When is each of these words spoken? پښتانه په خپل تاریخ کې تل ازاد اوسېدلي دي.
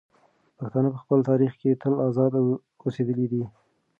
پښتانه 0.57 0.89
په 0.95 0.99
خپل 1.03 1.19
تاریخ 1.29 1.51
کې 1.61 1.79
تل 1.81 1.93
ازاد 2.07 2.33
اوسېدلي 2.83 3.25
دي. 3.31 3.43